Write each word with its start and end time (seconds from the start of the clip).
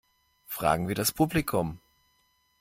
Fragen 0.47 0.87
wir 0.87 0.95
das 0.95 1.11
Publikum! 1.11 1.79